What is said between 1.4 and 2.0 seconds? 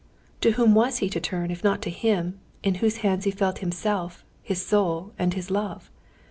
if not to